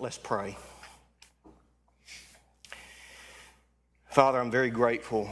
[0.00, 0.56] Let's pray.
[4.10, 5.30] Father, I'm very grateful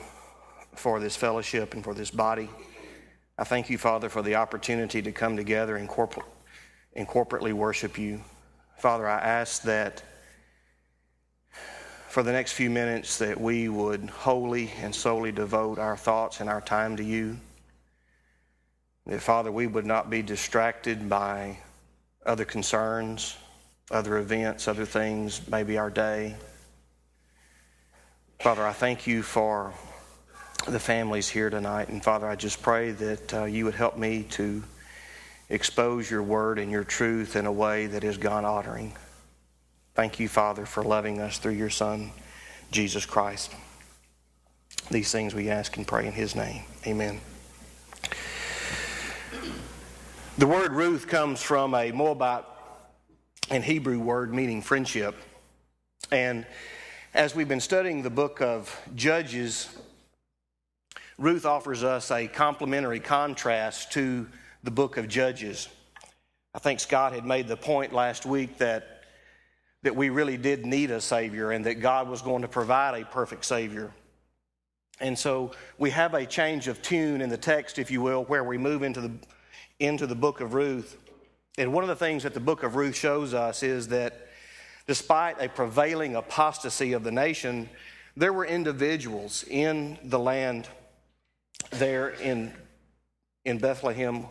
[0.75, 2.49] for this fellowship and for this body.
[3.37, 6.25] I thank you, Father, for the opportunity to come together and, corpor-
[6.95, 8.23] and corporately worship you.
[8.79, 10.03] Father, I ask that
[12.09, 16.49] for the next few minutes that we would wholly and solely devote our thoughts and
[16.49, 17.39] our time to you.
[19.07, 21.59] That, Father, we would not be distracted by
[22.25, 23.37] other concerns,
[23.93, 26.35] other events, other things, maybe our day.
[28.41, 29.73] Father, I thank you for
[30.67, 31.89] the families here tonight.
[31.89, 34.62] And Father, I just pray that uh, you would help me to
[35.48, 38.95] expose your word and your truth in a way that is God honoring.
[39.95, 42.12] Thank you, Father, for loving us through your Son,
[42.70, 43.52] Jesus Christ.
[44.91, 46.62] These things we ask and pray in his name.
[46.86, 47.20] Amen.
[50.38, 52.45] The word Ruth comes from a Moabite
[53.51, 55.14] and Hebrew word meaning friendship.
[56.10, 56.46] And
[57.14, 59.69] as we've been studying the book of Judges,
[61.19, 64.27] Ruth offers us a complementary contrast to
[64.62, 65.69] the book of Judges.
[66.55, 69.05] I think Scott had made the point last week that,
[69.83, 73.05] that we really did need a Savior and that God was going to provide a
[73.05, 73.92] perfect Savior.
[75.00, 78.44] And so we have a change of tune in the text, if you will, where
[78.44, 79.11] we move into the
[79.81, 80.97] into the book of Ruth.
[81.58, 84.28] And one of the things that the book of Ruth shows us is that
[84.86, 87.69] despite a prevailing apostasy of the nation,
[88.17, 90.69] there were individuals in the land
[91.70, 92.53] there in,
[93.44, 94.27] in Bethlehem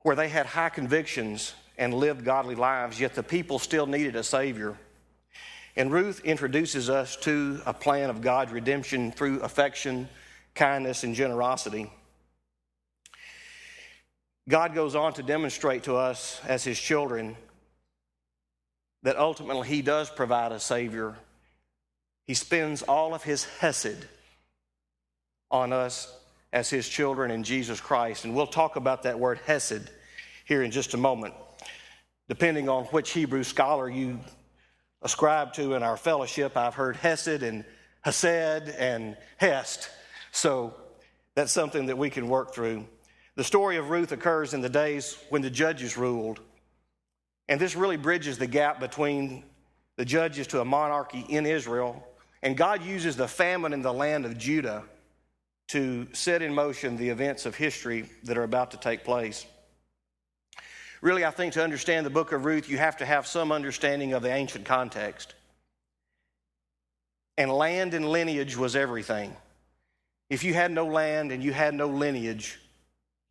[0.00, 4.22] where they had high convictions and lived godly lives, yet the people still needed a
[4.22, 4.76] Savior.
[5.74, 10.08] And Ruth introduces us to a plan of God's redemption through affection,
[10.54, 11.90] kindness, and generosity.
[14.52, 17.38] God goes on to demonstrate to us as His children
[19.02, 21.16] that ultimately He does provide a Savior.
[22.26, 24.04] He spends all of His Hesed
[25.50, 26.14] on us
[26.52, 28.26] as His children in Jesus Christ.
[28.26, 29.88] And we'll talk about that word Hesed
[30.44, 31.32] here in just a moment,
[32.28, 34.20] depending on which Hebrew scholar you
[35.00, 36.58] ascribe to in our fellowship.
[36.58, 37.64] I've heard Hesed and
[38.02, 39.88] Hesed and Hest.
[40.30, 40.74] So
[41.34, 42.84] that's something that we can work through.
[43.36, 46.40] The story of Ruth occurs in the days when the judges ruled.
[47.48, 49.44] And this really bridges the gap between
[49.96, 52.06] the judges to a monarchy in Israel.
[52.42, 54.84] And God uses the famine in the land of Judah
[55.68, 59.46] to set in motion the events of history that are about to take place.
[61.00, 64.12] Really, I think to understand the book of Ruth, you have to have some understanding
[64.12, 65.34] of the ancient context.
[67.38, 69.34] And land and lineage was everything.
[70.28, 72.60] If you had no land and you had no lineage,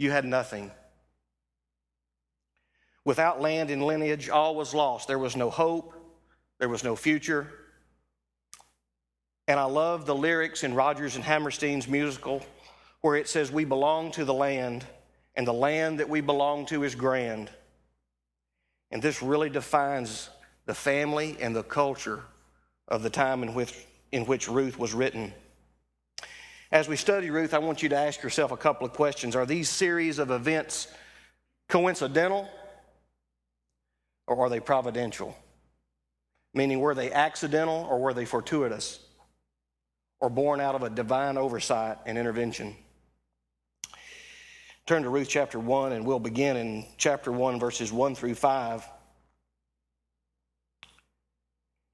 [0.01, 0.71] you had nothing.
[3.05, 5.07] Without land and lineage, all was lost.
[5.07, 5.93] There was no hope,
[6.59, 7.47] there was no future.
[9.47, 12.43] And I love the lyrics in Rodgers and Hammerstein's musical
[13.01, 14.85] where it says, We belong to the land,
[15.35, 17.49] and the land that we belong to is grand.
[18.91, 20.29] And this really defines
[20.65, 22.23] the family and the culture
[22.87, 23.73] of the time in which,
[24.11, 25.33] in which Ruth was written.
[26.71, 29.35] As we study Ruth, I want you to ask yourself a couple of questions.
[29.35, 30.87] Are these series of events
[31.67, 32.47] coincidental
[34.25, 35.35] or are they providential?
[36.53, 38.99] Meaning, were they accidental or were they fortuitous
[40.21, 42.75] or born out of a divine oversight and intervention?
[44.85, 48.85] Turn to Ruth chapter 1, and we'll begin in chapter 1, verses 1 through 5.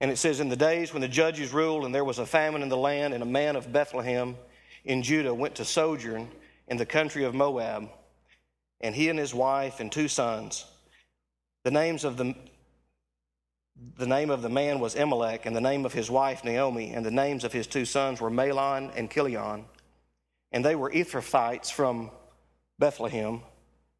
[0.02, 2.62] And it says, In the days when the judges ruled, and there was a famine
[2.62, 4.36] in the land, and a man of Bethlehem,
[4.88, 6.30] in Judah went to sojourn
[6.68, 7.90] in the country of Moab,
[8.82, 10.66] and he and his wife and two sons.
[11.64, 12.34] The names of the
[13.98, 17.06] the name of the man was Elimelech, and the name of his wife Naomi, and
[17.06, 19.66] the names of his two sons were Mahlon and Chilion.
[20.52, 22.10] And they were Ephrathites from
[22.80, 23.44] Bethlehem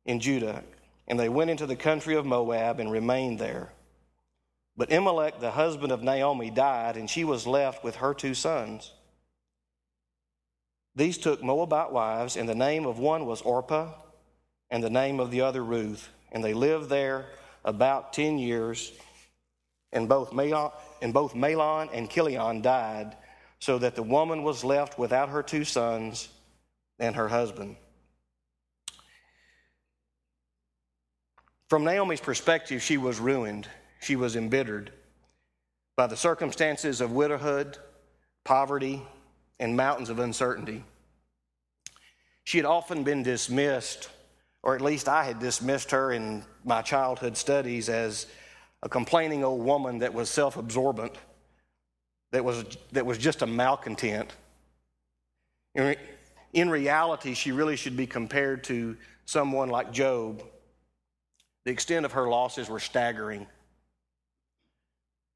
[0.04, 0.64] in Judah.
[1.08, 3.72] And they went into the country of Moab and remained there.
[4.76, 8.94] But Elimelech, the husband of Naomi, died, and she was left with her two sons.
[10.98, 13.94] These took Moabite wives, and the name of one was Orpah,
[14.72, 16.10] and the name of the other Ruth.
[16.32, 17.28] And they lived there
[17.64, 18.92] about ten years.
[19.94, 20.72] And both Mahlon,
[21.04, 23.16] and both Mahlon and Chilion died,
[23.60, 26.30] so that the woman was left without her two sons
[26.98, 27.76] and her husband.
[31.70, 33.68] From Naomi's perspective, she was ruined.
[34.02, 34.92] She was embittered
[35.96, 37.78] by the circumstances of widowhood,
[38.44, 39.06] poverty,
[39.60, 40.84] and mountains of uncertainty.
[42.44, 44.10] She had often been dismissed,
[44.64, 48.28] or at least I had dismissed her in my childhood studies, as
[48.84, 51.14] a complaining old woman that was self absorbent,
[52.32, 54.32] that was, that was just a malcontent.
[55.76, 55.96] In,
[56.54, 58.96] in reality, she really should be compared to
[59.26, 60.44] someone like Job.
[61.66, 63.46] The extent of her losses were staggering.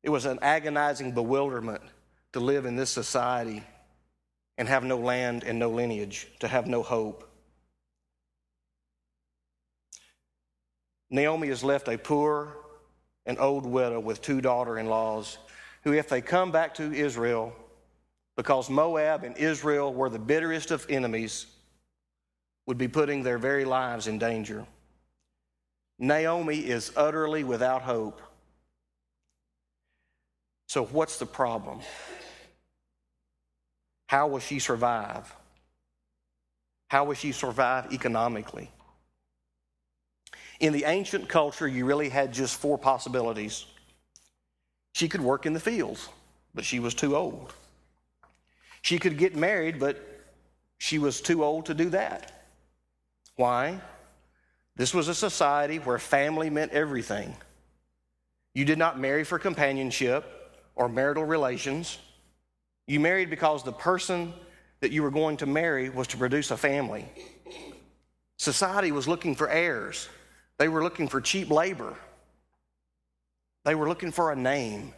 [0.04, 1.82] It was an agonizing bewilderment
[2.34, 3.64] to live in this society
[4.62, 7.28] and have no land and no lineage, to have no hope.
[11.10, 12.56] Naomi is left a poor
[13.26, 15.40] and old widow with two daughter in laws
[15.84, 17.56] who, if they come back to Israel,
[18.38, 21.48] because Moab and Israel were the bitterest of enemies,
[22.68, 24.68] would be putting their very lives in danger.
[25.98, 28.22] Naomi is utterly without hope.
[30.68, 31.80] So, what's the problem?
[34.12, 35.34] How will she survive?
[36.90, 38.70] How will she survive economically?
[40.60, 43.66] In the ancient culture, you really had just four possibilities.
[44.92, 46.10] She could work in the fields,
[46.54, 47.54] but she was too old.
[48.82, 50.06] She could get married, but
[50.78, 52.44] she was too old to do that.
[53.38, 53.80] Why?
[54.76, 57.34] This was a society where family meant everything.
[58.54, 60.26] You did not marry for companionship
[60.76, 61.98] or marital relations.
[62.92, 64.34] You married because the person
[64.82, 67.06] that you were going to marry was to produce a family.
[68.38, 70.10] Society was looking for heirs.
[70.58, 71.96] They were looking for cheap labor.
[73.64, 74.94] They were looking for a name.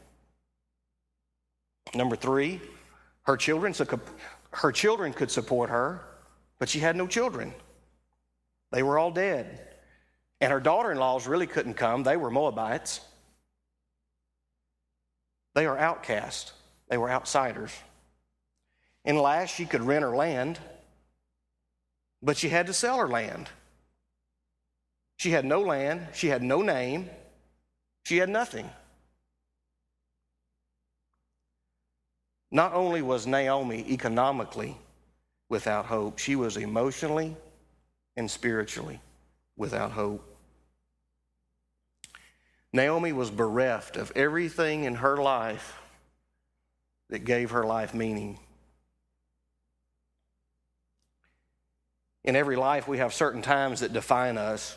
[1.94, 2.60] Number three,
[3.28, 3.76] her children,
[4.54, 6.02] her children could support her,
[6.58, 7.54] but she had no children.
[8.72, 9.68] They were all dead.
[10.42, 12.02] And her daughter in laws really couldn't come.
[12.02, 13.02] They were Moabites.
[15.54, 16.54] They are outcasts,
[16.90, 17.72] they were outsiders.
[19.06, 20.60] And last, she could rent her land,
[22.22, 23.50] but she had to sell her land.
[25.18, 27.10] She had no land, she had no name,
[28.06, 28.70] she had nothing.
[32.52, 34.78] Not only was Naomi economically
[35.50, 37.36] without hope, she was emotionally
[38.16, 39.00] and spiritually
[39.58, 40.24] without hope.
[42.72, 45.80] Naomi was bereft of everything in her life
[47.14, 48.40] that gave her life meaning.
[52.24, 54.76] In every life, we have certain times that define us.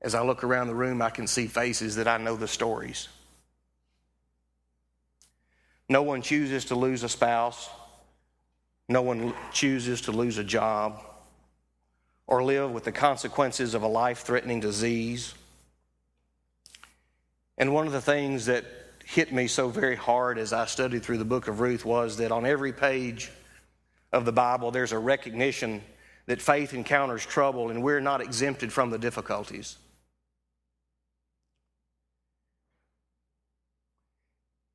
[0.00, 3.08] As I look around the room, I can see faces that I know the stories.
[5.86, 7.68] No one chooses to lose a spouse.
[8.88, 10.98] No one chooses to lose a job
[12.26, 15.34] or live with the consequences of a life threatening disease.
[17.58, 18.64] And one of the things that
[19.12, 22.32] hit me so very hard as I studied through the book of Ruth was that
[22.32, 23.30] on every page
[24.10, 25.82] of the Bible, there's a recognition
[26.24, 29.76] that faith encounters trouble and we're not exempted from the difficulties.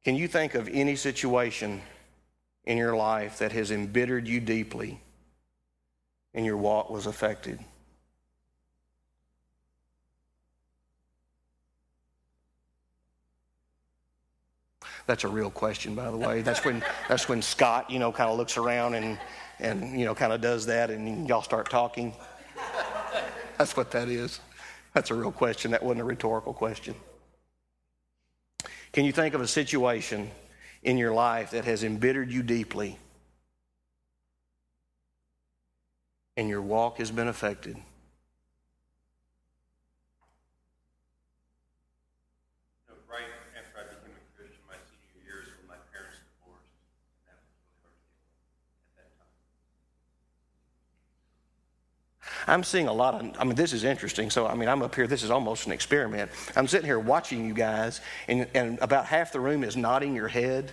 [0.03, 1.81] Can you think of any situation
[2.63, 5.01] in your life that has embittered you deeply
[6.35, 7.59] and your walk was affected?
[15.07, 16.41] That's a real question, by the way.
[16.41, 19.17] That's when that's when Scott, you know, kind of looks around and
[19.59, 22.13] and you know, kind of does that, and y'all start talking.
[23.57, 24.39] That's what that is.
[24.93, 25.71] That's a real question.
[25.71, 26.93] That wasn't a rhetorical question.
[28.91, 30.29] Can you think of a situation
[30.83, 32.97] in your life that has embittered you deeply
[36.35, 37.77] and your walk has been affected?
[52.47, 54.29] I'm seeing a lot of, I mean, this is interesting.
[54.29, 56.31] So, I mean, I'm up here, this is almost an experiment.
[56.55, 57.99] I'm sitting here watching you guys,
[58.29, 60.71] and, and about half the room is nodding your head.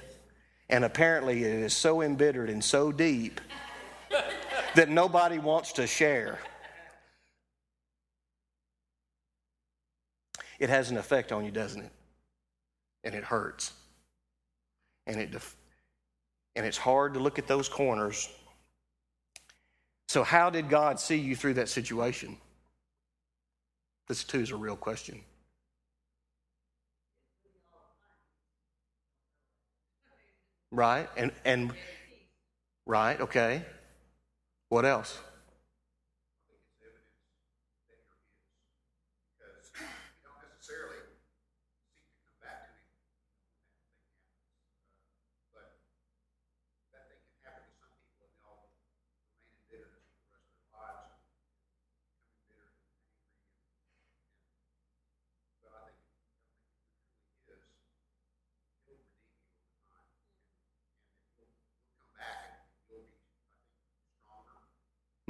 [0.71, 3.41] And apparently, it is so embittered and so deep
[4.77, 6.39] that nobody wants to share.
[10.59, 11.93] It has an effect on you, doesn't it?
[13.03, 13.73] And it hurts.
[15.07, 15.57] And it def-
[16.57, 18.29] and it's hard to look at those corners
[20.09, 22.37] so, how did God see you through that situation?
[24.07, 25.21] This too is a real question.
[30.71, 31.09] Right?
[31.17, 31.73] And and
[32.87, 33.63] right, okay.
[34.69, 35.19] What else?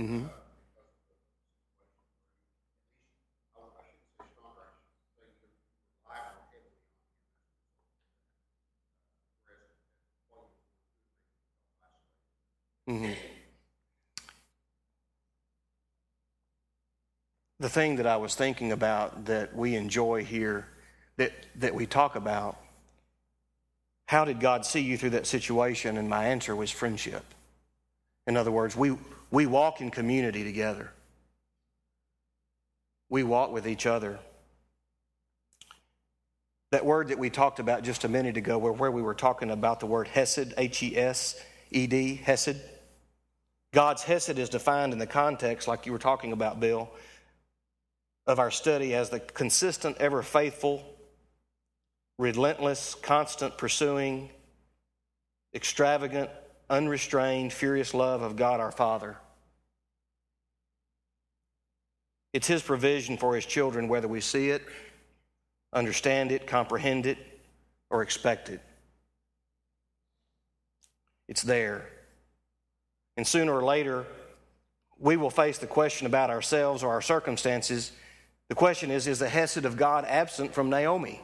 [0.00, 0.26] Mm-hmm.
[12.88, 13.12] Mm-hmm.
[17.60, 20.66] The thing that I was thinking about that we enjoy here,
[21.16, 22.58] that, that we talk about,
[24.06, 25.96] how did God see you through that situation?
[25.96, 27.24] And my answer was friendship.
[28.26, 28.98] In other words, we,
[29.34, 30.92] we walk in community together,
[33.08, 34.20] we walk with each other.
[36.70, 39.50] That word that we talked about just a minute ago, where, where we were talking
[39.50, 41.40] about the word Hesed, H E S
[41.72, 42.56] E D, Hesed.
[43.72, 46.88] God's Hesed is defined in the context, like you were talking about, Bill,
[48.28, 50.84] of our study as the consistent, ever faithful,
[52.20, 54.30] relentless, constant pursuing,
[55.52, 56.30] extravagant,
[56.70, 59.16] unrestrained, furious love of God our Father.
[62.34, 64.62] It's His provision for His children, whether we see it,
[65.72, 67.16] understand it, comprehend it,
[67.90, 68.60] or expect it.
[71.28, 71.88] It's there.
[73.16, 74.04] And sooner or later,
[74.98, 77.92] we will face the question about ourselves or our circumstances.
[78.48, 81.20] The question is Is the Hesed of God absent from Naomi?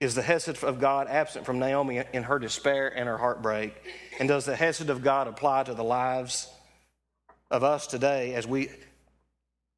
[0.00, 3.72] Is the Hesed of God absent from Naomi in her despair and her heartbreak?
[4.18, 6.48] And does the Hesed of God apply to the lives
[7.52, 8.70] of us today as we,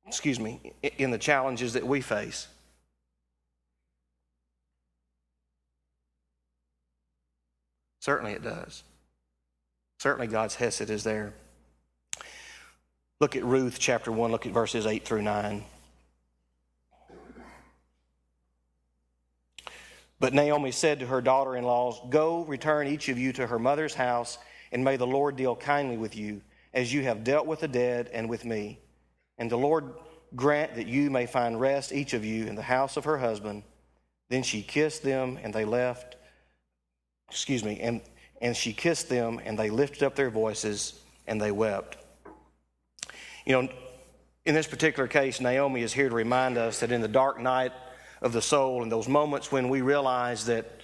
[0.06, 2.46] excuse me, in the challenges that we face?
[7.98, 8.84] Certainly it does.
[9.98, 11.34] Certainly God's Hesed is there.
[13.20, 15.64] Look at Ruth chapter 1, look at verses 8 through 9.
[20.20, 23.58] But Naomi said to her daughter in laws, Go, return each of you to her
[23.58, 24.38] mother's house,
[24.70, 26.40] and may the Lord deal kindly with you,
[26.74, 28.78] as you have dealt with the dead and with me.
[29.38, 29.94] And the Lord
[30.36, 33.62] grant that you may find rest, each of you, in the house of her husband.
[34.28, 36.16] Then she kissed them, and they left
[37.34, 38.00] excuse me, and,
[38.40, 41.96] and she kissed them, and they lifted up their voices and they wept.
[43.44, 43.68] You know,
[44.44, 47.72] in this particular case, Naomi is here to remind us that in the dark night
[48.20, 50.80] of the soul, in those moments when we realize that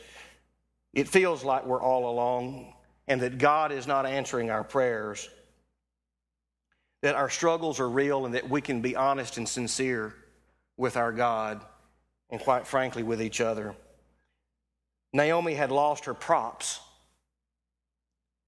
[0.93, 2.73] it feels like we're all alone
[3.07, 5.29] and that God is not answering our prayers,
[7.03, 10.15] that our struggles are real and that we can be honest and sincere
[10.77, 11.61] with our God
[12.31, 13.75] and, quite frankly, with each other.
[15.13, 16.81] Naomi had lost her props.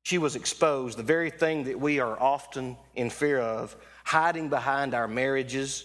[0.05, 4.95] She was exposed, the very thing that we are often in fear of, hiding behind
[4.95, 5.85] our marriages,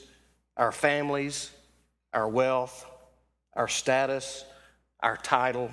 [0.56, 1.52] our families,
[2.14, 2.86] our wealth,
[3.54, 4.44] our status,
[5.02, 5.72] our title.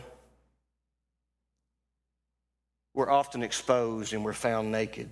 [2.95, 5.11] We're often exposed and we're found naked,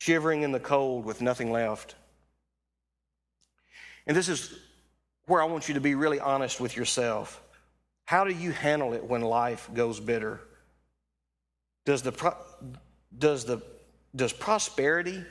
[0.00, 1.94] shivering in the cold with nothing left.
[4.06, 4.58] And this is
[5.26, 7.40] where I want you to be really honest with yourself.
[8.06, 10.40] How do you handle it when life goes bitter?
[11.84, 12.34] Does the
[13.16, 13.62] does the
[14.16, 15.22] does prosperity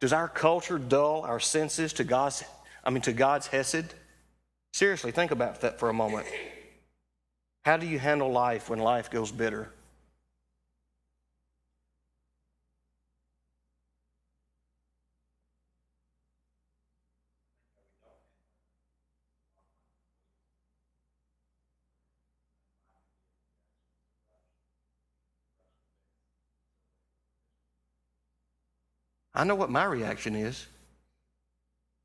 [0.00, 2.42] does our culture dull our senses to God's
[2.82, 3.94] I mean to God's hesed?
[4.72, 6.26] Seriously, think about that for a moment.
[7.64, 9.72] How do you handle life when life goes bitter?
[29.36, 30.66] I know what my reaction is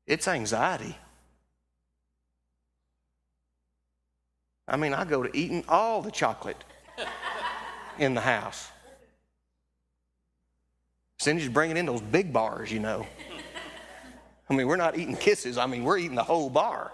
[0.06, 0.96] it's anxiety.
[4.68, 6.62] I mean, I go to eating all the chocolate
[7.98, 8.70] in the house.
[11.18, 13.06] Cindy's bringing in those big bars, you know.
[14.50, 16.92] I mean, we're not eating kisses, I mean, we're eating the whole bar.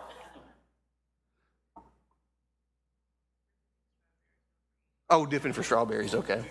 [5.10, 6.44] Oh, dipping for strawberries, okay.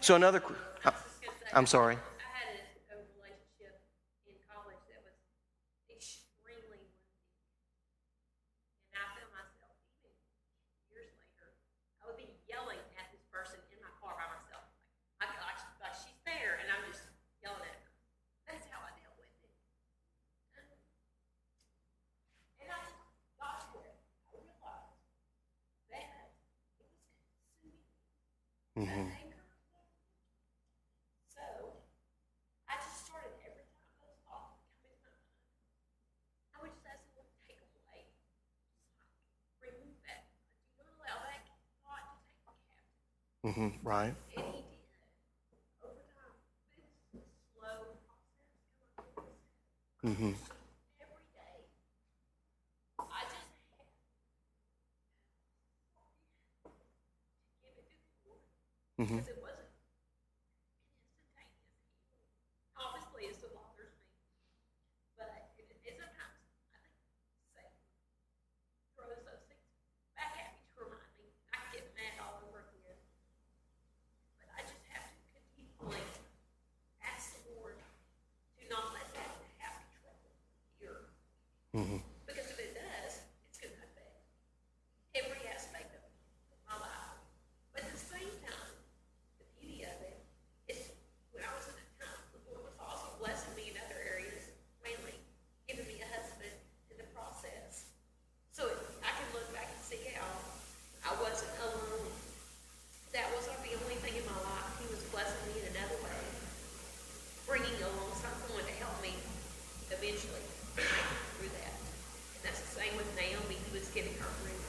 [0.00, 0.42] So, another
[1.54, 1.94] I'm sorry.
[1.94, 3.78] I had a, a relationship
[4.26, 5.14] in college that was
[5.86, 6.82] extremely
[8.90, 10.10] and I found myself even
[10.90, 11.46] years later,
[12.02, 14.66] I would be yelling at this person in my car by myself.
[15.22, 17.06] Like, I, like, like she's there and I'm just
[17.40, 17.94] yelling at her.
[18.50, 19.52] That's how I dealt with it.
[22.60, 22.80] And I
[23.38, 24.98] got to where I realized
[25.94, 27.86] that it was consuming.
[28.76, 29.15] Mm-hmm.
[43.46, 44.14] Hmm Right.
[44.36, 44.82] And he did.
[45.82, 46.34] Over time,
[47.14, 47.24] this
[47.54, 48.76] slow process.
[50.02, 50.32] hmm
[51.00, 51.66] Every day.
[53.00, 53.86] I just had to
[57.62, 58.40] give it to the Lord.
[58.98, 59.70] hmm Because it wasn't
[60.96, 61.84] instantaneous.
[62.76, 64.06] Obviously, it still bothers me.
[65.16, 66.36] But it, it sometimes,
[66.74, 66.92] I think,
[67.54, 67.78] Satan
[68.96, 69.70] throws those things
[70.16, 71.26] back at me to remind me.
[71.52, 72.98] I can get mad all over again.
[74.40, 76.04] But I just have to continually
[77.02, 80.16] ask the Lord to not let that have control
[80.80, 81.08] here.
[81.72, 84.16] hmm Because if it does, it's going to affect
[85.14, 86.02] every aspect of
[86.68, 87.18] my life.
[87.72, 88.74] But at the same time,
[89.40, 90.18] the beauty of it
[90.68, 90.92] is
[91.32, 94.50] when I was in that time, the Lord was also blessing me in other areas,
[94.84, 95.16] mainly
[95.68, 96.54] giving me a husband
[96.92, 97.88] in the process.
[98.52, 98.66] So
[99.04, 100.26] I can look back and see how
[101.06, 102.08] I wasn't alone.
[103.12, 104.68] That wasn't the only thing in my life.
[104.80, 106.20] He was blessing me in another way,
[107.46, 109.12] bringing along someone to help me
[109.90, 110.44] eventually
[110.76, 111.74] through that.
[112.36, 113.56] And that's the same with Naomi.
[113.56, 114.60] He was giving her room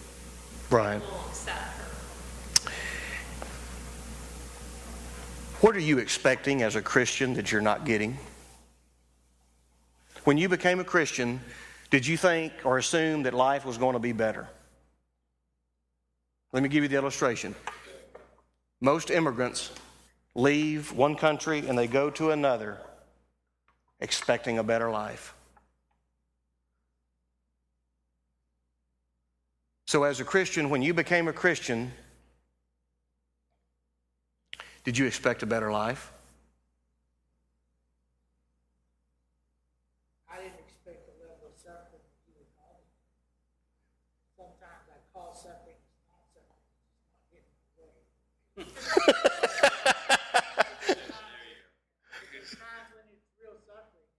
[0.69, 1.01] Right.
[5.61, 8.17] What are you expecting as a Christian that you're not getting?
[10.25, 11.39] When you became a Christian,
[11.89, 14.47] did you think or assume that life was going to be better?
[16.51, 17.55] Let me give you the illustration.
[18.81, 19.71] Most immigrants
[20.35, 22.77] leave one country and they go to another
[23.99, 25.33] expecting a better life.
[29.87, 31.93] So, as a Christian, when you became a Christian,
[34.83, 36.11] did you expect a better life?
[40.29, 42.91] I didn't expect the level of suffering that you would call it.
[44.35, 45.79] Sometimes I call suffering
[46.11, 47.95] not suffering, it's not getting away.
[52.35, 54.11] There's times when it's real suffering.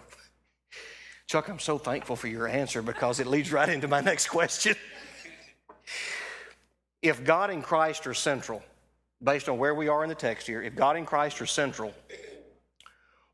[1.27, 4.75] Chuck, I'm so thankful for your answer because it leads right into my next question.
[7.01, 8.63] If God and Christ are central,
[9.21, 11.93] based on where we are in the text here, if God and Christ are central,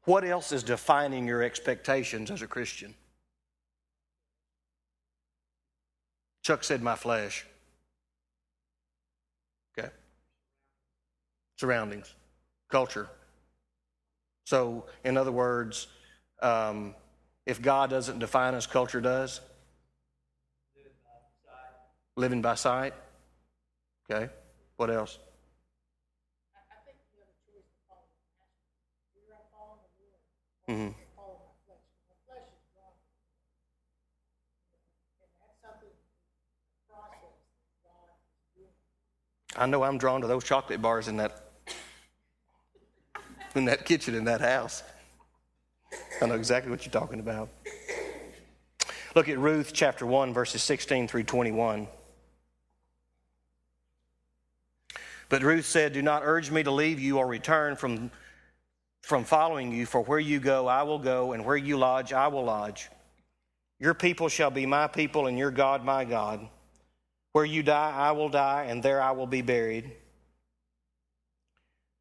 [0.05, 2.95] what else is defining your expectations as a Christian?
[6.43, 7.45] Chuck said, My flesh.
[9.77, 9.89] Okay.
[11.57, 12.13] Surroundings,
[12.69, 13.07] culture.
[14.45, 15.87] So, in other words,
[16.41, 16.95] um,
[17.45, 19.41] if God doesn't define us, culture does?
[22.15, 22.93] Living by sight.
[24.09, 24.29] Okay.
[24.77, 25.17] What else?
[30.67, 30.89] Mhm.
[30.89, 30.95] Is.
[39.55, 41.43] I know I'm drawn to those chocolate bars in that
[43.55, 44.83] in that kitchen in that house.
[46.21, 47.49] I know exactly what you're talking about.
[49.15, 51.87] Look at Ruth chapter 1 verses 16 through 21.
[55.29, 58.11] But Ruth said, "Do not urge me to leave you or return from
[59.01, 62.27] from following you, for where you go I will go, and where you lodge I
[62.27, 62.89] will lodge.
[63.79, 66.47] Your people shall be my people, and your God my God."
[67.31, 69.95] Where you die, I will die, and there I will be buried.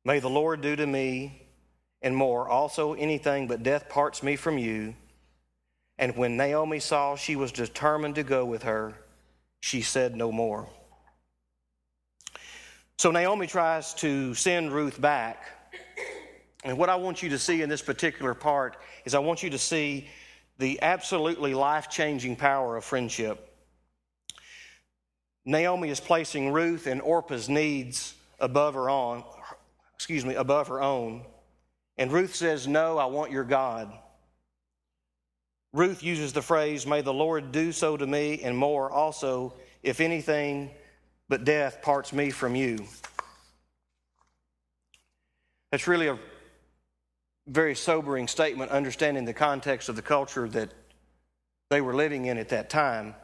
[0.05, 1.47] May the Lord do to me
[2.03, 4.95] and more, also anything but death parts me from you.
[5.99, 8.95] And when Naomi saw she was determined to go with her,
[9.61, 10.69] she said no more.
[12.99, 15.45] So Naomi tries to send Ruth back.
[16.65, 19.51] And what I want you to see in this particular part is I want you
[19.51, 20.09] to see
[20.59, 23.47] the absolutely life changing power of friendship.
[25.47, 29.25] Naomi is placing Ruth and Orpah's needs above her own,
[29.95, 31.25] excuse me, above her own.
[32.01, 33.97] And Ruth says, "No, I want your God."
[35.75, 40.01] Ruth uses the phrase, "May the Lord do so to me and more also, if
[40.01, 40.75] anything
[41.29, 42.89] but death parts me from you."
[45.71, 46.19] That's really a
[47.47, 50.73] very sobering statement, understanding the context of the culture that
[51.69, 53.15] they were living in at that time.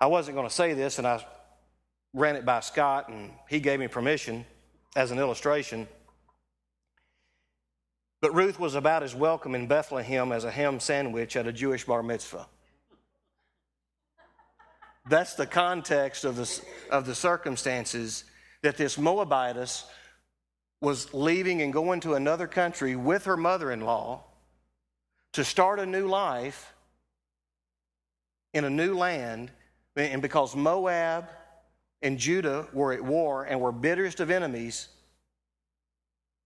[0.00, 1.24] I wasn't going to say this, and I
[2.14, 4.46] ran it by Scott, and he gave me permission
[4.96, 5.86] as an illustration.
[8.20, 11.84] But Ruth was about as welcome in Bethlehem as a ham sandwich at a Jewish
[11.84, 12.46] bar mitzvah.
[15.08, 18.24] That's the context of the, of the circumstances
[18.62, 19.84] that this Moabitess
[20.80, 24.24] was leaving and going to another country with her mother in law
[25.34, 26.72] to start a new life
[28.54, 29.50] in a new land.
[29.94, 31.28] And because Moab
[32.02, 34.88] and Judah were at war and were bitterest of enemies,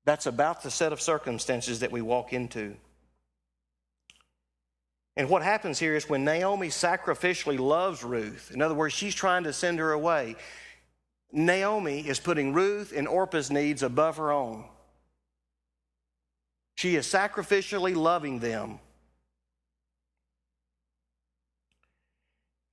[0.04, 2.76] that's about the set of circumstances that we walk into.
[5.16, 9.44] And what happens here is when Naomi sacrificially loves Ruth, in other words, she's trying
[9.44, 10.36] to send her away,
[11.32, 14.64] Naomi is putting Ruth and Orpah's needs above her own.
[16.76, 18.80] She is sacrificially loving them.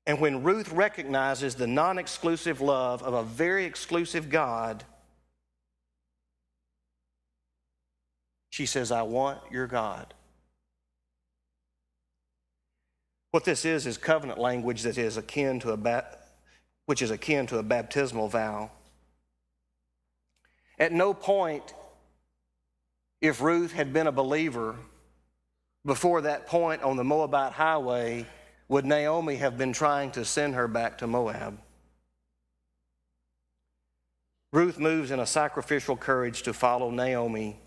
[0.05, 4.85] And when Ruth recognizes the non exclusive love of a very exclusive God,
[8.49, 10.13] she says, I want your God.
[13.31, 16.03] What this is is covenant language that is akin to a
[16.85, 18.71] which is akin to a baptismal vow.
[20.79, 21.73] At no point,
[23.21, 24.75] if Ruth had been a believer
[25.85, 28.25] before that point on the Moabite highway,
[28.69, 31.59] would Naomi have been trying to send her back to Moab.
[34.51, 37.59] Ruth moves in a sacrificial courage to follow Naomi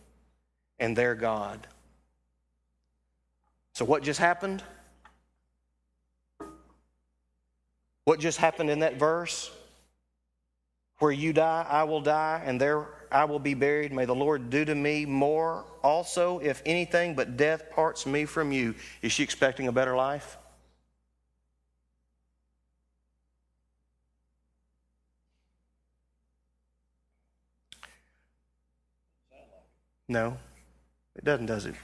[0.80, 1.66] and their God.
[3.74, 4.64] So, what just happened?
[8.04, 9.52] What just happened in that verse?
[10.98, 13.92] Where you die, I will die, and there I will be buried.
[13.92, 18.52] May the Lord do to me more also, if anything but death parts me from
[18.52, 18.74] you.
[19.02, 20.36] Is she expecting a better life?
[30.08, 30.36] No,
[31.20, 31.74] it doesn't, does it?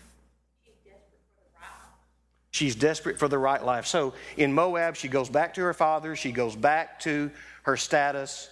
[2.50, 3.84] She's desperate for the right life.
[3.86, 7.30] So in Moab, she goes back to her father, she goes back to
[7.64, 8.48] her status.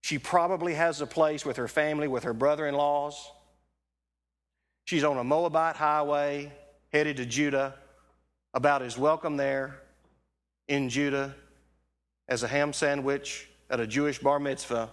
[0.00, 3.30] She probably has a place with her family, with her brother in laws.
[4.86, 6.50] She's on a Moabite highway
[6.94, 7.74] headed to Judah,
[8.54, 9.82] about as welcome there
[10.68, 11.34] in Judah
[12.26, 14.88] as a ham sandwich at a Jewish bar mitzvah,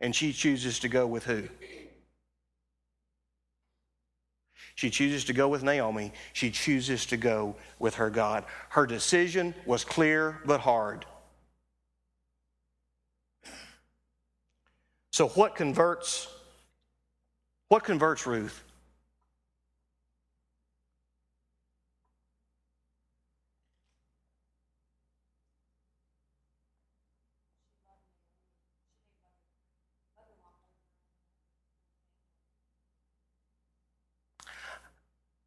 [0.00, 1.48] and she chooses to go with who?
[4.76, 6.12] She chooses to go with Naomi.
[6.34, 8.44] She chooses to go with her God.
[8.68, 11.06] Her decision was clear but hard.
[15.12, 16.28] So what converts
[17.68, 18.62] what converts Ruth?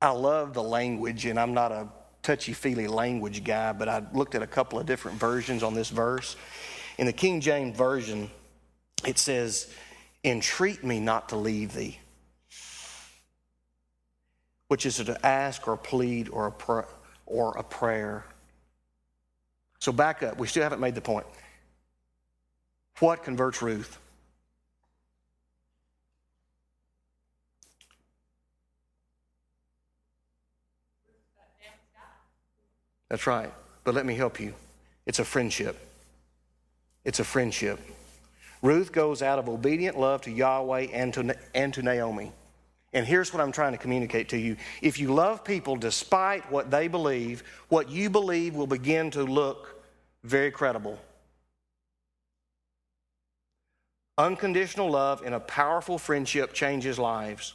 [0.02, 1.88] I love the language, and I'm not a
[2.24, 5.90] touchy feely language guy, but I looked at a couple of different versions on this
[5.90, 6.36] verse.
[6.98, 8.30] In the King James Version,
[9.06, 9.74] it says,
[10.24, 11.98] Entreat me not to leave thee,
[14.68, 16.82] which is to ask or plead or a, pr-
[17.26, 18.26] or a prayer.
[19.80, 20.38] So back up.
[20.38, 21.26] We still haven't made the point.
[23.00, 23.98] What converts Ruth?
[33.10, 33.52] That's right.
[33.84, 34.54] But let me help you.
[35.06, 35.78] It's a friendship.
[37.04, 37.80] It's a friendship.
[38.62, 42.32] Ruth goes out of obedient love to Yahweh and to, and to Naomi.
[42.91, 44.58] And here's what I'm trying to communicate to you.
[44.82, 49.82] If you love people despite what they believe, what you believe will begin to look
[50.24, 51.00] very credible.
[54.17, 57.54] Unconditional love and a powerful friendship changes lives.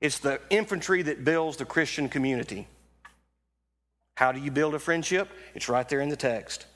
[0.00, 2.68] It's the infantry that builds the Christian community.
[4.20, 5.30] How do you build a friendship?
[5.54, 6.66] It's right there in the text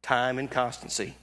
[0.00, 1.16] time and constancy.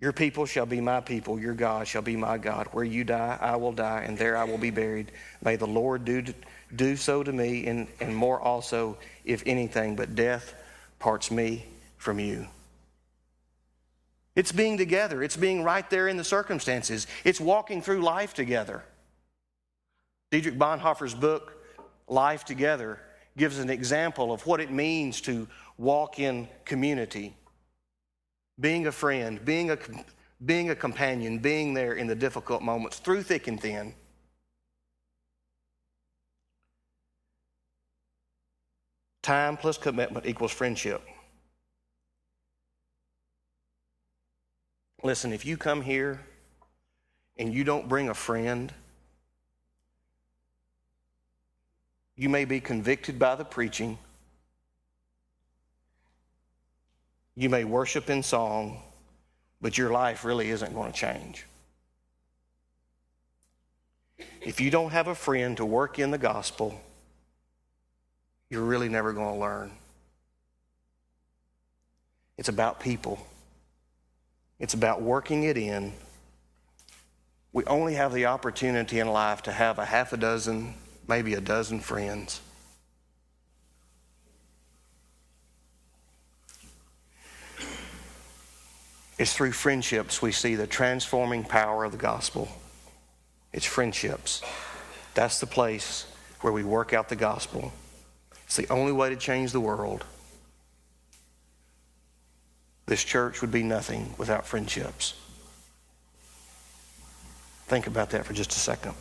[0.00, 2.68] Your people shall be my people, your God shall be my God.
[2.72, 5.12] Where you die, I will die, and there I will be buried.
[5.44, 6.24] May the Lord do,
[6.74, 8.96] do so to me, and, and more also,
[9.26, 10.54] if anything but death
[10.98, 11.66] parts me
[11.98, 12.46] from you.
[14.34, 18.84] It's being together, it's being right there in the circumstances, it's walking through life together.
[20.30, 21.64] Dietrich Bonhoeffer's book,
[22.06, 23.00] Life Together,
[23.36, 27.34] gives an example of what it means to walk in community.
[28.58, 29.78] Being a friend, being a,
[30.44, 33.94] being a companion, being there in the difficult moments, through thick and thin.
[39.22, 41.02] Time plus commitment equals friendship.
[45.02, 46.20] Listen, if you come here
[47.36, 48.72] and you don't bring a friend,
[52.20, 53.96] you may be convicted by the preaching.
[57.34, 58.82] You may worship in song,
[59.62, 61.46] but your life really isn't going to change.
[64.42, 66.78] If you don't have a friend to work in the gospel,
[68.50, 69.70] you're really never going to learn.
[72.36, 73.18] It's about people,
[74.58, 75.94] it's about working it in.
[77.54, 80.74] We only have the opportunity in life to have a half a dozen,
[81.10, 82.40] maybe a dozen friends.
[89.18, 92.48] It's through friendships we see the transforming power of the gospel.
[93.52, 94.40] It's friendships.
[95.14, 96.06] That's the place
[96.42, 97.72] where we work out the gospel.
[98.46, 100.04] It's the only way to change the world.
[102.86, 105.14] This church would be nothing without friendships.
[107.66, 108.94] Think about that for just a second.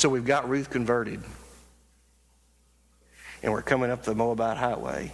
[0.00, 1.22] So we've got Ruth converted,
[3.42, 5.12] and we're coming up the Moabite highway.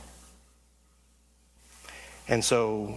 [2.28, 2.94] And so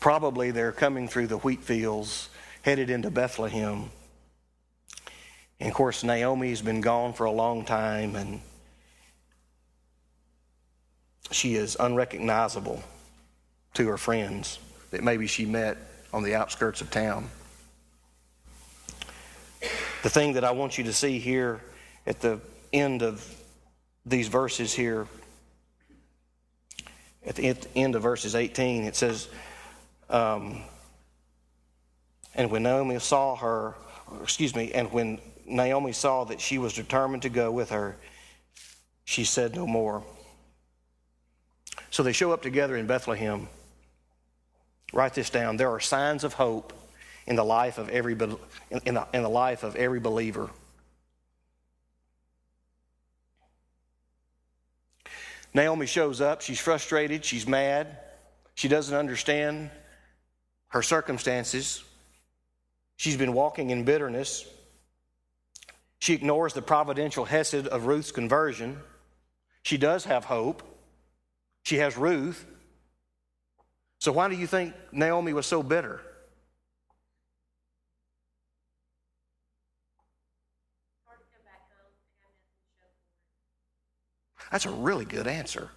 [0.00, 2.30] probably they're coming through the wheat fields,
[2.62, 3.90] headed into Bethlehem.
[5.60, 8.40] And of course, Naomi's been gone for a long time and
[11.30, 12.82] she is unrecognizable
[13.74, 14.58] to her friends
[14.90, 15.76] that maybe she met
[16.12, 17.30] on the outskirts of town.
[20.02, 21.60] The thing that I want you to see here
[22.06, 22.40] at the
[22.72, 23.22] end of
[24.06, 25.06] these verses here,
[27.26, 29.28] at the end of verses 18, it says,
[30.08, 30.62] um,
[32.34, 33.74] And when Naomi saw her,
[34.22, 37.96] excuse me, and when Naomi saw that she was determined to go with her,
[39.04, 40.02] she said no more.
[41.90, 43.48] So they show up together in Bethlehem.
[44.94, 45.58] Write this down.
[45.58, 46.72] There are signs of hope
[47.30, 50.50] in the life of every, in the, in the life of every believer.
[55.54, 56.42] Naomi shows up.
[56.42, 57.24] She's frustrated.
[57.24, 57.98] She's mad.
[58.56, 59.70] She doesn't understand
[60.68, 61.84] her circumstances.
[62.96, 64.44] She's been walking in bitterness.
[66.00, 68.76] She ignores the providential hesed of Ruth's conversion.
[69.62, 70.64] She does have hope.
[71.62, 72.44] She has Ruth.
[74.00, 76.00] So, why do you think Naomi was so bitter?
[84.50, 85.70] That's a really good answer.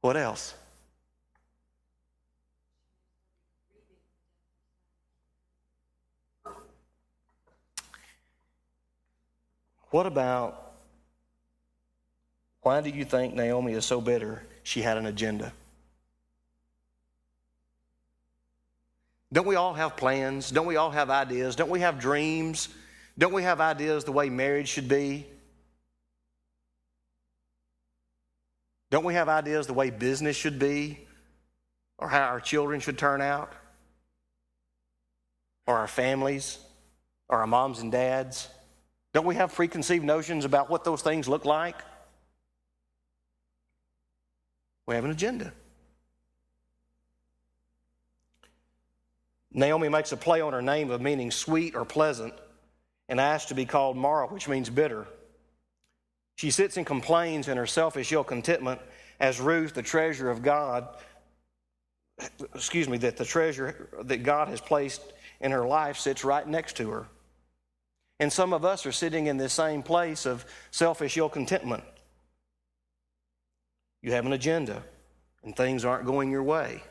[0.00, 0.54] What else?
[9.90, 10.72] What about
[12.62, 14.42] why do you think Naomi is so bitter?
[14.62, 15.52] She had an agenda.
[19.32, 20.50] Don't we all have plans?
[20.50, 21.56] Don't we all have ideas?
[21.56, 22.68] Don't we have dreams?
[23.18, 25.26] Don't we have ideas the way marriage should be?
[28.92, 30.98] Don't we have ideas the way business should be?
[31.96, 33.50] Or how our children should turn out?
[35.66, 36.58] Or our families?
[37.30, 38.50] Or our moms and dads?
[39.14, 41.76] Don't we have preconceived notions about what those things look like?
[44.86, 45.54] We have an agenda.
[49.54, 52.34] Naomi makes a play on her name of meaning sweet or pleasant
[53.08, 55.06] and asks to be called Mara, which means bitter.
[56.36, 58.80] She sits and complains in her selfish ill contentment
[59.20, 60.88] as Ruth, the treasure of God,
[62.54, 65.00] excuse me, that the treasure that God has placed
[65.40, 67.06] in her life sits right next to her.
[68.18, 71.84] And some of us are sitting in this same place of selfish ill contentment.
[74.00, 74.82] You have an agenda,
[75.44, 76.82] and things aren't going your way.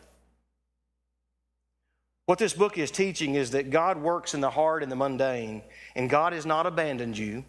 [2.26, 5.64] What this book is teaching is that God works in the hard and the mundane,
[5.96, 7.44] and God has not abandoned you.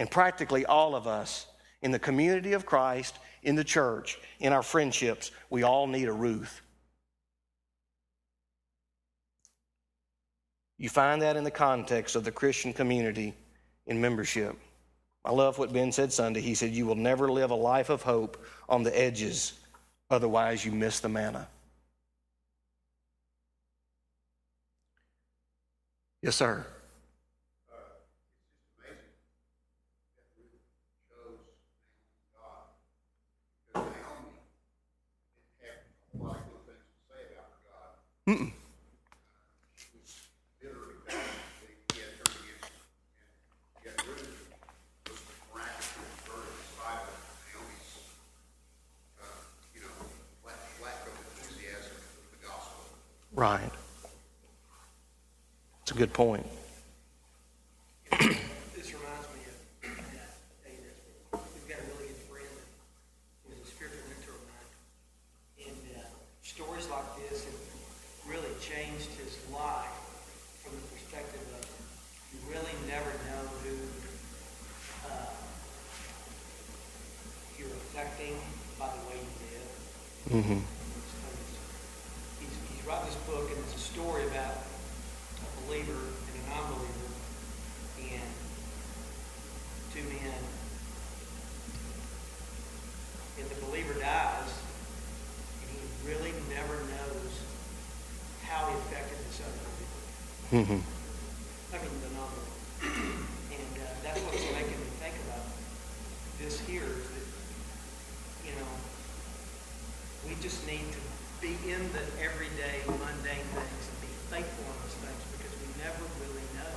[0.00, 1.44] And practically all of us
[1.82, 6.12] in the community of Christ, in the church, in our friendships, we all need a
[6.12, 6.62] Ruth.
[10.78, 13.34] You find that in the context of the Christian community
[13.86, 14.56] in membership.
[15.22, 16.40] I love what Ben said Sunday.
[16.40, 19.52] He said, You will never live a life of hope on the edges,
[20.08, 21.46] otherwise, you miss the manna.
[26.22, 26.64] Yes, sir.
[38.30, 38.52] Mm-mm.
[53.34, 53.70] Right.
[55.82, 56.46] It's a good point.
[58.10, 60.94] This reminds me of that David.
[61.32, 62.54] We've got a really good friend
[63.48, 64.70] who's a spiritual mentor of mine.
[65.66, 66.04] And uh,
[66.42, 67.70] stories like this have
[68.30, 69.90] really changed his life
[70.62, 71.66] from the perspective of
[72.30, 73.74] you really never know who
[75.10, 75.34] uh,
[77.58, 78.36] you're affecting
[78.78, 79.70] by the way you live.
[80.30, 80.62] Mm-hmm.
[82.38, 84.62] He's, he's writing this book, and it's a story about
[85.42, 87.10] a believer and a non-believer,
[88.14, 88.30] and
[89.90, 90.38] two men.
[93.42, 94.54] And the believer dies,
[95.66, 97.34] and he really never knows
[98.46, 99.98] how he affected this other believer.
[100.62, 101.74] Mm-hmm.
[101.74, 103.26] I mean, the non-believer.
[103.50, 105.42] and uh, that's what's making me think about
[106.38, 107.26] this here, is that,
[108.46, 108.70] you know,
[110.28, 111.00] we just need to
[111.40, 116.04] be in the everyday, mundane things and be faithful in those things because we never
[116.20, 116.76] really know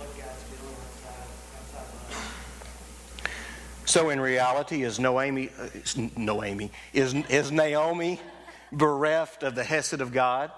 [0.00, 2.16] what God's doing outside, outside of us.
[3.94, 5.68] So in reality, is Noemi, uh,
[6.16, 8.20] Noemi, is, is Naomi
[8.72, 10.50] bereft of the Hesed of God?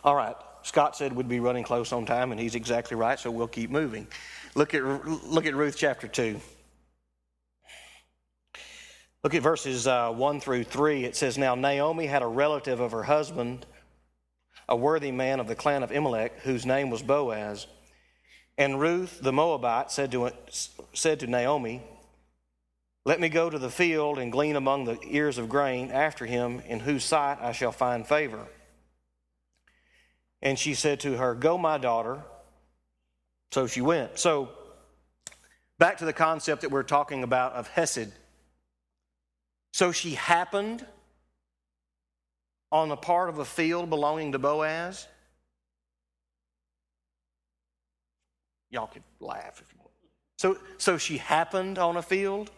[0.04, 0.36] All right.
[0.66, 3.70] Scott said we'd be running close on time, and he's exactly right, so we'll keep
[3.70, 4.08] moving.
[4.56, 6.42] Look at, look at Ruth chapter 2.
[9.24, 11.06] Look at verses uh, 1 through 3.
[11.06, 13.68] It says, Now Naomi had a relative of her husband,
[14.68, 17.68] a worthy man of the clan of Elimelech, whose name was Boaz.
[18.58, 20.32] And Ruth the Moabite said to,
[20.94, 21.84] said to Naomi,
[23.06, 26.62] Let me go to the field and glean among the ears of grain after him,
[26.62, 28.48] in whose sight I shall find favor.
[30.46, 32.24] And she said to her, Go, my daughter.
[33.52, 34.20] So she went.
[34.20, 34.50] So,
[35.80, 38.12] back to the concept that we're talking about of Hesed.
[39.74, 40.86] So she happened
[42.72, 45.08] on a part of a field belonging to Boaz.
[48.70, 49.92] Y'all could laugh if you want.
[50.38, 52.52] So, so she happened on a field.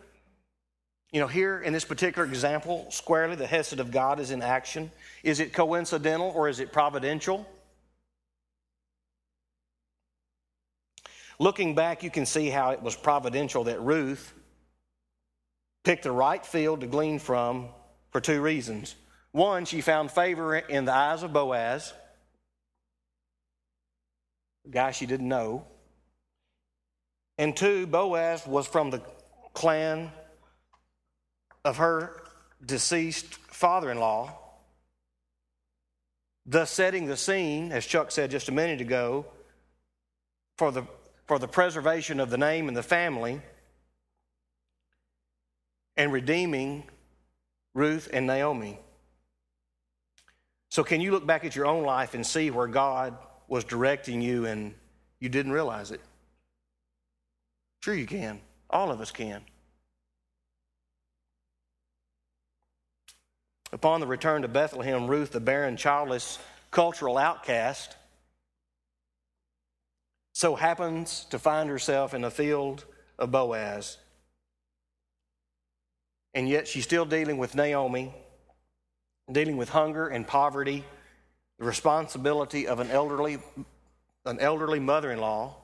[1.12, 4.92] You know, here in this particular example, squarely the Hesed of God is in action.
[5.24, 7.48] Is it coincidental or is it providential?
[11.40, 14.34] Looking back, you can see how it was providential that Ruth
[15.84, 17.70] picked the right field to glean from
[18.12, 18.96] for two reasons.
[19.32, 21.94] One, she found favor in the eyes of Boaz,
[24.66, 25.66] a guy she didn't know.
[27.38, 29.02] And two, Boaz was from the
[29.54, 30.12] clan
[31.64, 32.24] of her
[32.66, 34.38] deceased father in law,
[36.46, 39.26] thus setting the scene, as Chuck said just a minute ago,
[40.58, 40.84] for the,
[41.28, 43.42] for the preservation of the name and the family
[45.98, 46.84] and redeeming
[47.74, 48.80] Ruth and Naomi.
[50.70, 53.18] So, can you look back at your own life and see where God
[53.48, 54.74] was directing you and
[55.20, 56.02] you didn't realize it?
[57.82, 58.40] Sure, you can.
[58.70, 59.42] All of us can.
[63.74, 66.40] Upon the return to Bethlehem, Ruth, the barren, childless,
[66.72, 67.97] cultural outcast,
[70.38, 72.86] so happens to find herself in the field
[73.18, 73.98] of Boaz.
[76.36, 78.14] and yet she's still dealing with Naomi,
[79.32, 80.84] dealing with hunger and poverty,
[81.58, 83.40] the responsibility of an elderly,
[84.26, 85.56] an elderly mother in law,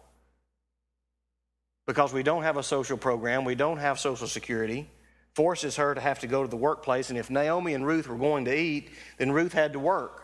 [1.86, 4.90] because we don't have a social program, we don't have Social Security,
[5.36, 7.12] forces her to have to go to the workplace.
[7.12, 10.24] And if Naomi and Ruth were going to eat, then Ruth had to work.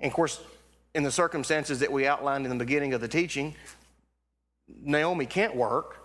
[0.00, 0.40] And of course,
[0.96, 3.54] in the circumstances that we outlined in the beginning of the teaching,
[4.66, 5.98] Naomi can't work.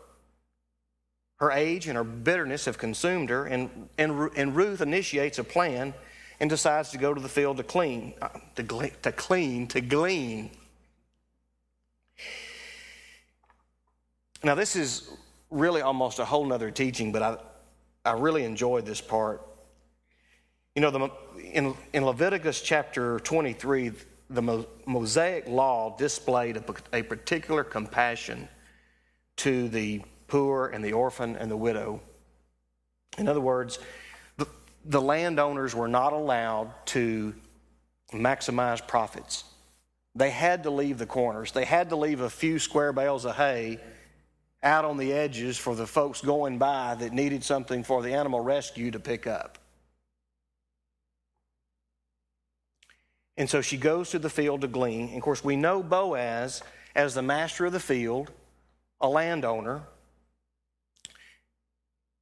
[1.38, 5.94] Her age and her bitterness have consumed her, and, and, and Ruth initiates a plan
[6.42, 10.52] and decides to go to the field to clean, uh, to, to clean, to glean.
[14.44, 15.10] Now, this is
[15.50, 17.38] really almost a whole nother teaching, but I,
[18.04, 19.48] I really enjoyed this part.
[20.76, 21.10] You know, the,
[21.54, 23.94] in, in Leviticus chapter 23,
[24.34, 26.58] the Mosaic law displayed
[26.94, 28.48] a, particular compassion
[29.38, 32.02] to the poor and the orphan and the widow.
[33.18, 33.80] In other words,
[34.38, 34.48] the,
[34.86, 37.36] the landowners were not allowed to
[38.14, 39.44] maximize profits.
[40.16, 41.52] They had to leave the corners.
[41.52, 43.80] They had to leave a few square bales of hay
[44.64, 48.40] out on the edges for the folks going by that needed something for the animal
[48.40, 49.58] rescue to pick up.
[53.38, 55.08] And so she goes to the field to glean.
[55.08, 56.62] And of course, we know Boaz
[56.96, 58.32] as the master of the field,
[59.00, 59.84] a landowner.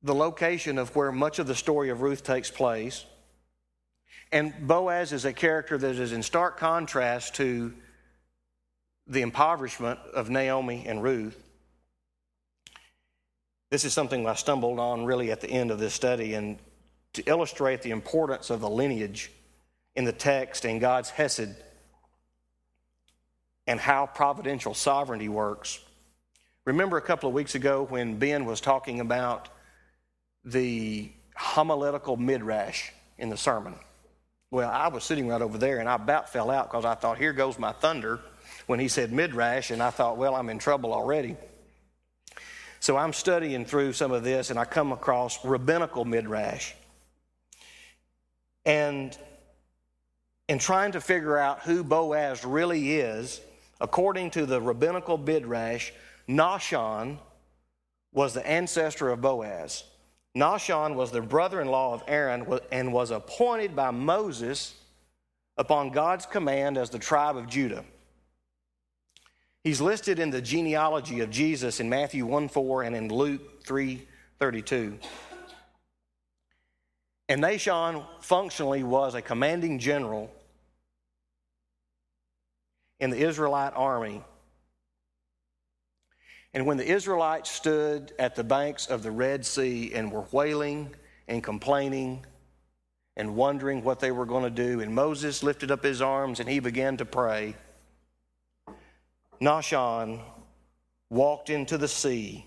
[0.03, 3.05] The location of where much of the story of Ruth takes place.
[4.31, 7.73] And Boaz is a character that is in stark contrast to
[9.07, 11.43] the impoverishment of Naomi and Ruth.
[13.71, 16.59] This is something I stumbled on really at the end of this study, and
[17.13, 19.31] to illustrate the importance of the lineage
[19.99, 21.53] in the text and God's Hesed
[23.67, 25.77] and how providential sovereignty works.
[26.63, 29.49] Remember a couple of weeks ago when Ben was talking about
[30.45, 33.75] the homiletical midrash in the sermon?
[34.51, 37.17] Well, I was sitting right over there and I about fell out because I thought,
[37.17, 38.21] here goes my thunder
[38.67, 41.35] when he said midrash, and I thought, well, I'm in trouble already.
[42.79, 46.73] So I'm studying through some of this and I come across rabbinical midrash.
[48.65, 49.17] And
[50.49, 53.39] in trying to figure out who Boaz really is,
[53.79, 55.91] according to the rabbinical midrash,
[56.27, 57.19] Nahshon
[58.11, 59.83] was the ancestor of Boaz.
[60.35, 64.73] Nahshon was the brother in law of Aaron and was appointed by Moses
[65.55, 67.85] upon God's command as the tribe of Judah.
[69.63, 74.07] He's listed in the genealogy of Jesus in Matthew 1 4 and in Luke 3
[74.39, 74.97] 32.
[77.27, 80.31] And Nahshon functionally was a commanding general
[82.99, 84.23] in the Israelite army.
[86.53, 90.95] And when the Israelites stood at the banks of the Red Sea and were wailing
[91.27, 92.25] and complaining
[93.15, 96.49] and wondering what they were going to do, and Moses lifted up his arms and
[96.49, 97.55] he began to pray.
[99.39, 100.21] Nahshon
[101.09, 102.45] walked into the sea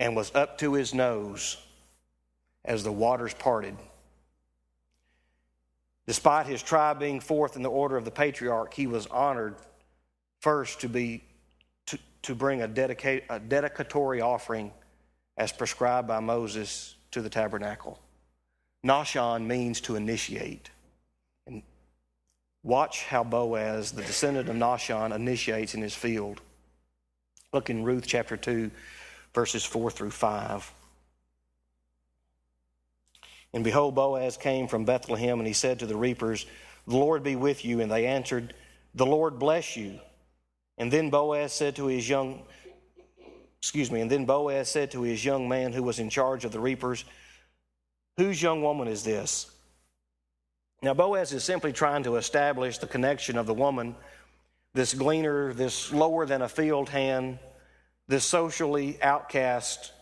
[0.00, 1.56] and was up to his nose
[2.64, 3.76] as the waters parted.
[6.08, 9.56] Despite his tribe being fourth in the order of the patriarch, he was honored
[10.40, 11.22] first to be
[11.84, 14.72] to, to bring a, a dedicatory offering
[15.36, 18.00] as prescribed by Moses to the tabernacle.
[18.86, 20.70] Nahshon means to initiate.
[21.46, 21.62] And
[22.62, 26.40] Watch how Boaz, the descendant of Nahshon, initiates in his field.
[27.52, 28.70] Look in Ruth chapter 2,
[29.34, 30.72] verses 4 through 5.
[33.52, 36.46] And behold, Boaz came from Bethlehem, and he said to the reapers,
[36.86, 37.80] The Lord be with you.
[37.80, 38.54] And they answered,
[38.94, 40.00] The Lord bless you.
[40.76, 42.42] And then Boaz said to his young,
[43.58, 46.52] excuse me, and then Boaz said to his young man who was in charge of
[46.52, 47.04] the reapers,
[48.16, 49.50] Whose young woman is this?
[50.82, 53.94] Now, Boaz is simply trying to establish the connection of the woman,
[54.74, 57.38] this gleaner, this lower than a field hand,
[58.06, 59.92] this socially outcast.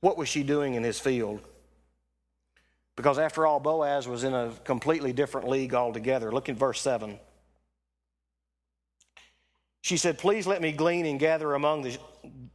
[0.00, 1.40] What was she doing in his field?
[2.96, 6.30] Because after all, Boaz was in a completely different league altogether.
[6.30, 7.18] Look at verse 7.
[9.80, 11.98] She said, Please let me glean and gather among the,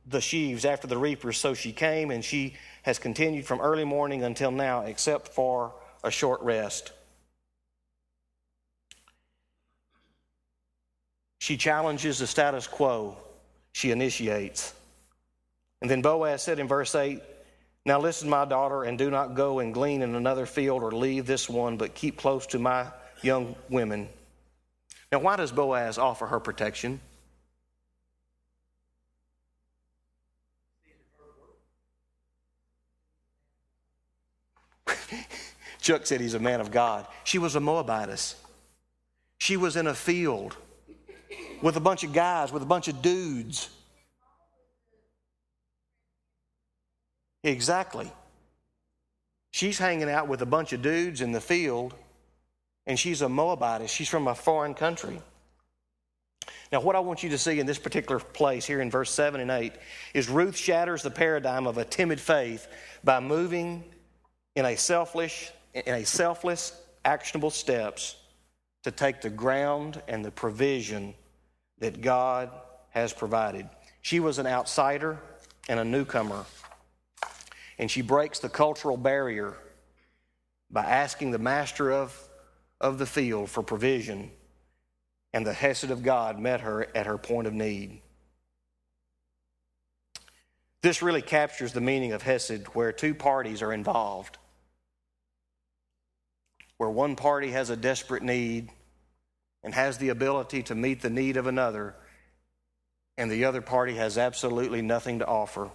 [0.05, 1.37] the sheaves after the reapers.
[1.37, 5.73] So she came, and she has continued from early morning until now, except for
[6.03, 6.93] a short rest.
[11.39, 13.17] She challenges the status quo,
[13.71, 14.73] she initiates.
[15.81, 17.21] And then Boaz said in verse 8,
[17.87, 21.25] now listen, my daughter, and do not go and glean in another field or leave
[21.25, 22.87] this one, but keep close to my
[23.21, 24.09] young women.
[25.09, 26.99] Now, why does Boaz offer her protection?
[35.81, 37.07] Chuck said he's a man of God.
[37.23, 38.35] She was a Moabitess.
[39.37, 40.57] She was in a field
[41.61, 43.69] with a bunch of guys, with a bunch of dudes.
[47.47, 48.11] Exactly.
[49.51, 51.95] She's hanging out with a bunch of dudes in the field,
[52.85, 53.89] and she's a Moabitess.
[53.89, 55.21] She's from a foreign country.
[56.73, 59.39] Now, what I want you to see in this particular place here in verse 7
[59.39, 59.71] and 8
[60.13, 62.67] is Ruth shatters the paradigm of a timid faith
[63.05, 63.85] by moving
[64.57, 68.17] in a selfish, in a selfless, actionable steps
[68.83, 71.13] to take the ground and the provision
[71.79, 72.51] that God
[72.89, 73.69] has provided.
[74.01, 75.17] She was an outsider
[75.69, 76.45] and a newcomer,
[77.77, 79.55] and she breaks the cultural barrier
[80.69, 82.17] by asking the master of,
[82.81, 84.31] of the field for provision
[85.33, 88.01] and the Hesed of God met her at her point of need.
[90.81, 94.37] This really captures the meaning of Hesed, where two parties are involved,
[96.77, 98.69] where one party has a desperate need
[99.63, 101.95] and has the ability to meet the need of another,
[103.17, 105.69] and the other party has absolutely nothing to offer.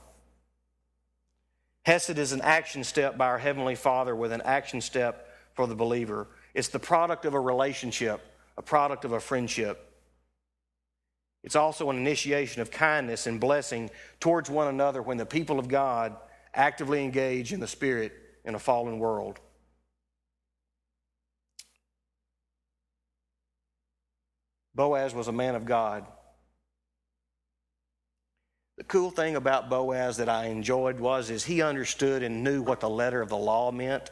[1.84, 5.74] Hesed is an action step by our Heavenly Father with an action step for the
[5.74, 6.28] believer.
[6.54, 8.20] It's the product of a relationship
[8.56, 9.88] a product of a friendship.
[11.42, 15.68] It's also an initiation of kindness and blessing towards one another when the people of
[15.68, 16.16] God
[16.54, 18.12] actively engage in the Spirit
[18.44, 19.40] in a fallen world.
[24.74, 26.06] Boaz was a man of God.
[28.78, 32.80] The cool thing about Boaz that I enjoyed was is he understood and knew what
[32.80, 34.10] the letter of the law meant.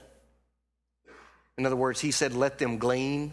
[1.56, 3.32] In other words, he said, "Let them glean."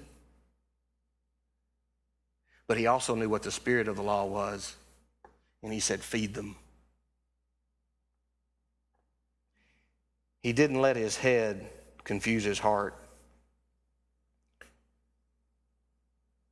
[2.68, 4.76] But he also knew what the spirit of the law was,
[5.64, 6.58] and he said, Feed them.
[10.44, 11.70] He didn't let his head
[12.04, 12.96] confuse his heart.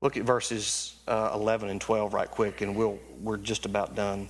[0.01, 4.29] Look at verses uh, 11 and 12 right quick, and we'll, we're just about done.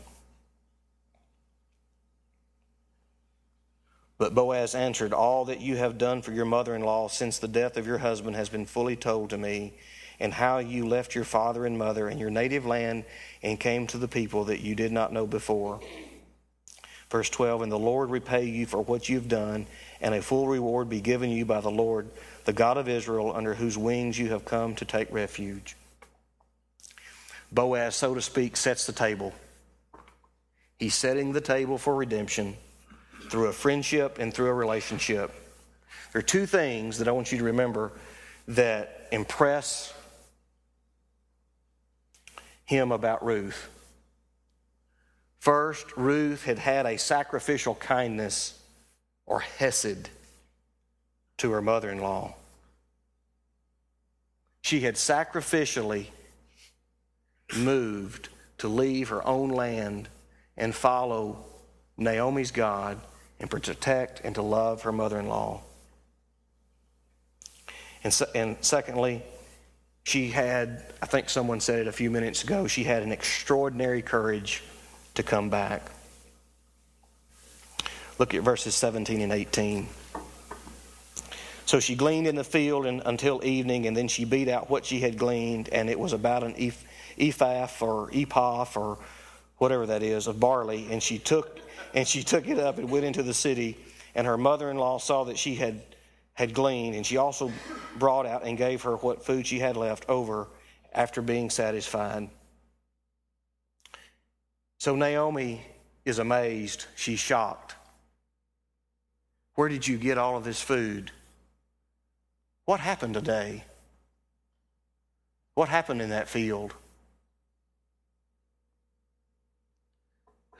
[4.17, 7.47] But Boaz answered, All that you have done for your mother in law since the
[7.47, 9.73] death of your husband has been fully told to me
[10.19, 13.03] and how you left your father and mother and your native land
[13.43, 15.81] and came to the people that you did not know before.
[17.09, 19.67] Verse 12 And the Lord repay you for what you've done,
[19.99, 22.09] and a full reward be given you by the Lord,
[22.45, 25.75] the God of Israel, under whose wings you have come to take refuge.
[27.51, 29.33] Boaz, so to speak, sets the table.
[30.79, 32.57] He's setting the table for redemption
[33.29, 35.31] through a friendship and through a relationship.
[36.11, 37.91] There are two things that I want you to remember
[38.47, 39.93] that impress
[42.65, 43.69] him about Ruth.
[45.39, 48.59] First, Ruth had had a sacrificial kindness
[49.25, 50.09] or hesed
[51.37, 52.35] to her mother in law.
[54.61, 56.07] She had sacrificially
[57.55, 60.09] moved to leave her own land
[60.57, 61.45] and follow
[61.97, 62.99] Naomi's God
[63.39, 65.61] and protect and to love her mother in law.
[68.03, 69.23] And, and secondly,
[70.03, 74.01] she had, I think someone said it a few minutes ago, she had an extraordinary
[74.01, 74.63] courage
[75.15, 75.89] to come back.
[78.19, 79.87] Look at verses 17 and 18.
[81.65, 84.85] So she gleaned in the field and, until evening, and then she beat out what
[84.85, 86.53] she had gleaned, and it was about an
[87.17, 88.99] ephah or ephah or
[89.57, 91.59] whatever that is of barley, and she took
[91.95, 93.77] and she took it up and went into the city.
[94.13, 95.81] And her mother-in-law saw that she had
[96.33, 97.49] had gleaned, and she also
[97.97, 100.47] brought out and gave her what food she had left over
[100.93, 102.29] after being satisfied.
[104.77, 105.61] So Naomi
[106.03, 106.87] is amazed.
[106.95, 107.75] She's shocked.
[109.55, 111.11] Where did you get all of this food?
[112.65, 113.63] What happened today?
[115.53, 116.73] What happened in that field?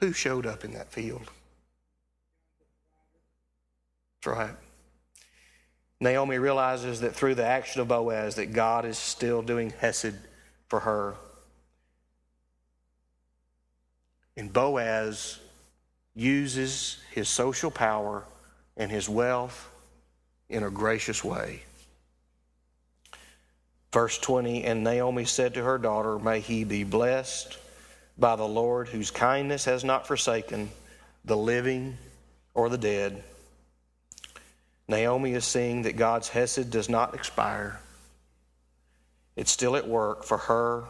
[0.00, 1.30] Who showed up in that field?
[4.22, 4.56] That's right.
[6.00, 10.14] Naomi realizes that through the action of Boaz that God is still doing hesed
[10.68, 11.14] for her.
[14.36, 15.38] And Boaz
[16.14, 18.24] uses his social power
[18.76, 19.70] and his wealth
[20.50, 21.62] in a gracious way.
[23.92, 27.56] Verse 20 And Naomi said to her daughter, May he be blessed
[28.18, 30.70] by the Lord, whose kindness has not forsaken
[31.24, 31.98] the living
[32.54, 33.22] or the dead.
[34.88, 37.80] Naomi is seeing that God's Hesed does not expire.
[39.34, 40.84] It's still at work for her,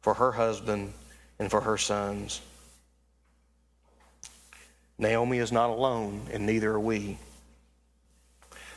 [0.00, 0.92] for her husband,
[1.38, 2.40] and for her sons.
[4.98, 7.18] Naomi is not alone, and neither are we.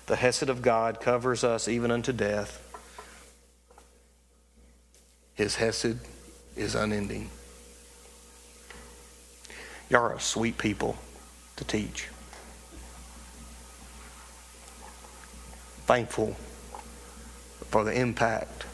[0.07, 2.59] The Hesed of God covers us even unto death.
[5.33, 5.97] His Hesed
[6.55, 7.29] is unending.
[9.93, 10.97] Y'all are a sweet people
[11.55, 12.07] to teach.
[15.85, 16.35] Thankful
[17.69, 18.65] for the impact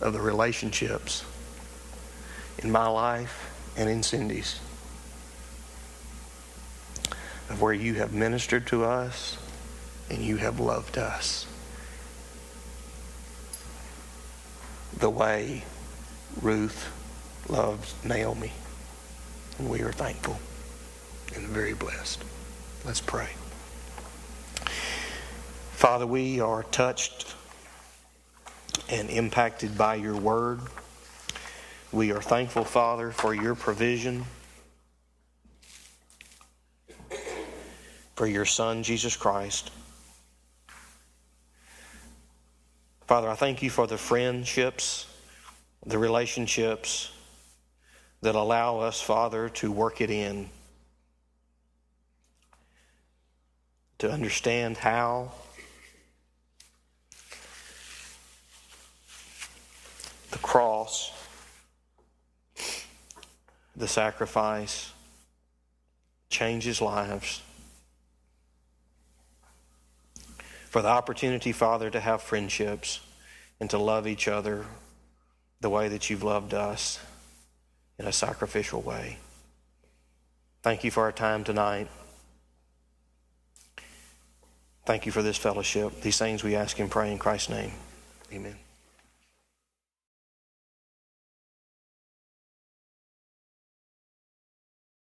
[0.00, 1.26] of the relationships
[2.60, 4.58] in my life and in Cindy's,
[7.50, 9.36] of where you have ministered to us
[10.08, 11.46] and you have loved us.
[14.96, 15.64] The way
[16.40, 16.90] Ruth
[17.50, 18.52] loves Naomi.
[19.58, 20.38] And we are thankful
[21.34, 22.22] and very blessed.
[22.84, 23.28] Let's pray.
[25.72, 27.34] Father, we are touched
[28.88, 30.60] and impacted by your word.
[31.90, 34.24] We are thankful, Father, for your provision,
[38.14, 39.70] for your Son, Jesus Christ.
[43.06, 45.06] Father, I thank you for the friendships,
[45.86, 47.10] the relationships
[48.26, 50.50] that allow us, Father, to work it in,
[53.98, 55.30] to understand how.
[60.32, 61.12] The cross,
[63.76, 64.90] the sacrifice,
[66.28, 67.42] changes lives.
[70.68, 72.98] For the opportunity, Father, to have friendships
[73.60, 74.66] and to love each other
[75.60, 76.98] the way that you've loved us
[77.98, 79.18] in a sacrificial way.
[80.62, 81.88] Thank you for our time tonight.
[84.84, 86.00] Thank you for this fellowship.
[86.00, 87.72] These things we ask and pray in Christ's name.
[88.32, 88.56] Amen.